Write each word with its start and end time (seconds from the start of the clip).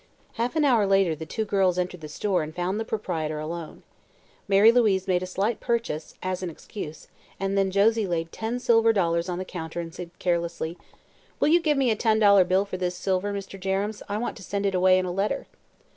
Half 0.33 0.55
an 0.55 0.65
hour 0.65 0.87
later 0.87 1.13
the 1.15 1.27
two 1.27 1.45
girls 1.45 1.77
entered 1.77 2.01
the 2.01 2.09
store 2.09 2.41
and 2.41 2.55
found 2.55 2.79
the 2.79 2.83
proprietor 2.83 3.37
alone. 3.37 3.83
Mary 4.47 4.71
Louise 4.71 5.07
made 5.07 5.21
a 5.21 5.27
slight 5.27 5.59
purchase, 5.59 6.15
as 6.23 6.41
an 6.41 6.49
excuse, 6.49 7.07
and 7.39 7.55
then 7.55 7.69
Josie 7.69 8.07
laid 8.07 8.31
ten 8.31 8.57
silver 8.59 8.93
dollars 8.93 9.29
on 9.29 9.37
the 9.37 9.45
counter 9.45 9.79
and 9.79 9.93
said 9.93 10.09
carelessly: 10.17 10.75
"Will 11.39 11.49
you 11.49 11.59
give 11.61 11.77
me 11.77 11.91
a 11.91 11.95
ten 11.95 12.17
dollar 12.17 12.43
bill 12.45 12.65
for 12.65 12.77
this 12.77 12.95
silver, 12.95 13.31
Mr. 13.31 13.59
Jerrems? 13.59 14.01
I 14.09 14.17
want 14.17 14.35
to 14.37 14.43
send 14.43 14.65
it 14.65 14.73
away 14.73 14.97
in 14.97 15.05
a 15.05 15.11
letter." 15.11 15.45